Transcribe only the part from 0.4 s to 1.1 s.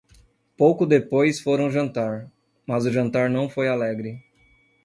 Pouco